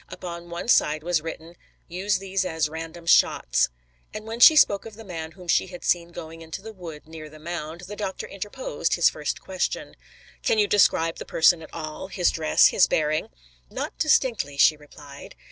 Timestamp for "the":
4.95-5.03, 6.59-6.73, 7.29-7.37, 7.81-7.95, 11.19-11.25